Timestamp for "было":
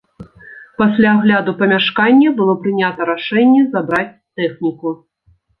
2.39-2.57